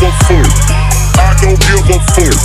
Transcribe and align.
give 0.00 0.08
a 0.08 0.12
fuck. 0.24 0.46
I 1.18 1.34
don't 1.40 1.58
give 1.58 1.90
a 1.90 1.98
fuck. 2.14 2.38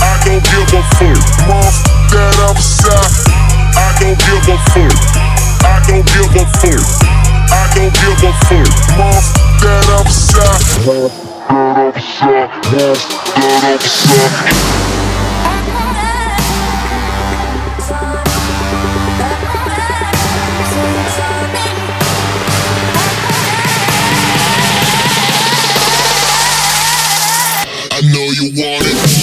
I 0.00 0.18
don't 0.24 0.42
give 0.44 0.74
a 0.74 0.82
fuck. 0.94 1.18
Mom, 1.48 1.72
that 2.10 2.38
upside. 2.50 3.10
I 3.74 3.98
don't 3.98 4.18
give 4.18 4.48
a 4.48 4.58
fuck. 4.70 4.94
I 5.64 5.82
don't 5.86 6.06
give 6.06 6.34
a 6.34 6.44
fuck. 6.60 6.82
I 7.50 7.66
don't 7.74 7.92
give 7.94 8.22
a 8.22 8.32
fuck. 8.46 8.70
Mom, 8.98 9.22
that 9.60 9.88
upside. 9.98 10.62
Mom, 10.86 11.10
that 11.48 11.76
upside. 11.78 12.50
Mom, 12.52 13.02
that 13.42 13.74
upside. 13.74 14.83
Know 28.12 28.26
you 28.32 28.50
want 28.60 28.84
it. 28.86 29.13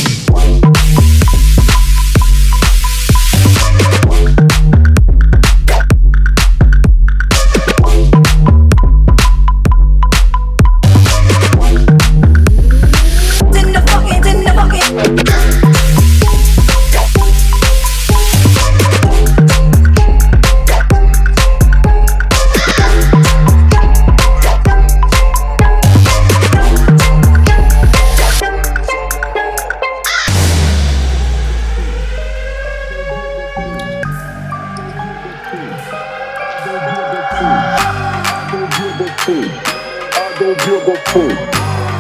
Don't 40.42 40.58
give 40.66 40.88
a 40.90 40.96
fuck. 41.14 41.38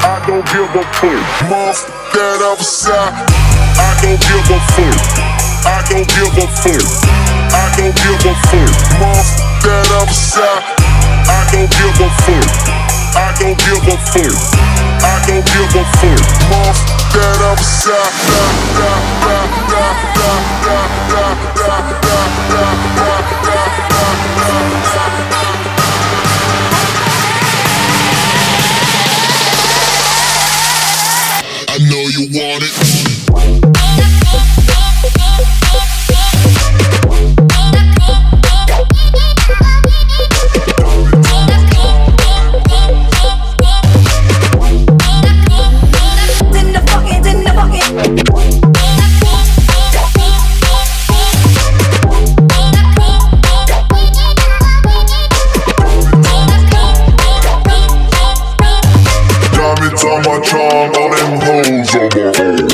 I 0.01 0.17
don't 0.25 0.41
give 0.49 0.73
a 0.73 0.83
fuck. 0.97 1.21
Mom, 1.45 1.77
that 2.17 2.41
upside. 2.41 3.13
I 3.77 3.93
don't 4.01 4.17
give 4.17 4.49
a 4.49 4.57
fuck. 4.73 4.97
I 5.61 5.77
don't 5.85 6.09
give 6.09 6.33
a 6.41 6.47
fuck. 6.49 6.81
I 7.53 7.69
don't 7.77 7.93
give 7.93 8.25
a 8.25 8.33
fuck. 8.49 8.73
Mom, 8.97 9.25
that 9.61 9.93
upside. 10.01 10.65
I 11.29 11.45
don't 11.53 11.69
give 11.69 12.01
a 12.01 12.09
fuck. 12.25 12.49
I 13.13 13.29
don't 13.37 13.57
give 13.61 13.85
a 13.85 13.97
fuck. 14.09 14.33
I 15.05 15.21
don't 15.29 15.45
give 15.45 15.77
a 15.77 15.83
fuck. 16.01 16.21
Mom, 16.49 16.73
that 17.13 17.41
upside. 17.45 18.09
Da, 18.25 18.41
da, 18.73 18.89
da, 19.21 19.37
da, 19.69 19.85
da, 20.17 20.33
da, 20.65 20.81
da, 21.05 21.13
da, 21.13 21.29
da, 21.53 21.77
da, 22.01 22.20
you 32.21 32.39
want 32.39 32.63
it. 32.63 32.90
On 60.03 60.19
my 60.23 60.39
charm, 60.39 60.91
all 60.95 61.11
them 61.11 61.39
hoes 61.41 61.95
on 61.95 62.09
my 62.15 62.33
own. 62.43 62.70